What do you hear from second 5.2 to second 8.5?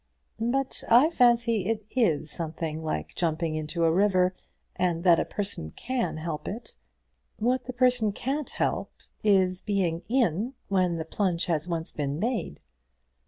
person can help it. What the person can't